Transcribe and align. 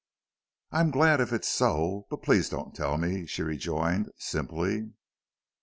"I'm 0.71 0.89
glad 0.89 1.21
if 1.21 1.31
it's 1.31 1.47
so, 1.47 2.07
but 2.09 2.23
please 2.23 2.49
don't 2.49 2.73
tell 2.75 2.97
me," 2.97 3.27
she 3.27 3.43
rejoined, 3.43 4.09
simply. 4.17 4.89